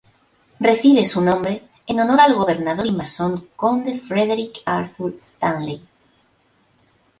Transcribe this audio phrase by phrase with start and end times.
[0.59, 5.87] Recibe su nombre en honor al gobernador y masón Conde Frederick Arthur Stanley.